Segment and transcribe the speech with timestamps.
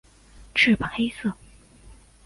[0.55, 1.31] 翅膀黑色。